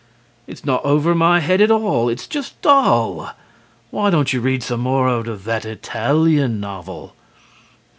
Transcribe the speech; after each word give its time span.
HUSBAND: 0.01 0.43
It's 0.47 0.65
not 0.65 0.83
over 0.83 1.13
my 1.13 1.39
head 1.41 1.61
at 1.61 1.69
all. 1.69 2.09
It's 2.09 2.25
just 2.25 2.59
dull. 2.63 3.35
Why 3.91 4.09
don't 4.09 4.33
you 4.33 4.41
read 4.41 4.63
some 4.63 4.79
more 4.79 5.07
out 5.07 5.27
of 5.27 5.43
that 5.43 5.63
Italian 5.63 6.59
novel? 6.59 7.13